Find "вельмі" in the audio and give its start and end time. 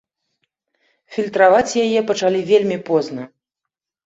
2.49-2.77